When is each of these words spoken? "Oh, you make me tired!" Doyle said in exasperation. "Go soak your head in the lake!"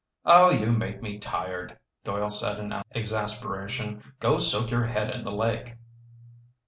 "Oh, 0.25 0.49
you 0.49 0.71
make 0.71 1.03
me 1.03 1.19
tired!" 1.19 1.77
Doyle 2.03 2.31
said 2.31 2.57
in 2.57 2.73
exasperation. 2.95 4.01
"Go 4.19 4.39
soak 4.39 4.71
your 4.71 4.87
head 4.87 5.11
in 5.13 5.23
the 5.23 5.31
lake!" 5.31 5.75